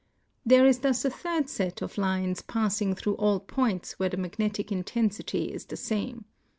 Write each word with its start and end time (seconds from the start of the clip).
There 0.43 0.65
is 0.65 0.79
thus 0.79 1.05
a 1.05 1.11
third 1.11 1.47
set 1.47 1.83
of 1.83 1.95
lines 1.95 2.41
passing 2.41 2.95
through 2.95 3.17
all 3.17 3.39
points 3.39 3.99
where 3.99 4.09
the 4.09 4.17
magnetic 4.17 4.71
intensity 4.71 5.53
is 5.53 5.65
the 5.65 5.77
same. 5.77 6.25